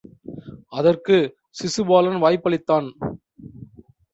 அதற்குச் 0.69 1.27
சிசுபாலன் 1.57 2.19
வாய்ப்பளித்தான். 2.23 2.87